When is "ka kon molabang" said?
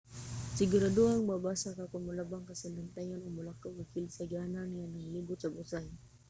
1.77-2.45